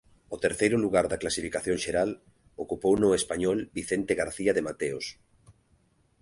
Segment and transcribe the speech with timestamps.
[0.35, 2.09] O terceiro lugar da clasificación xeral
[2.63, 5.05] ocupouno o español Vicente García de Mateos.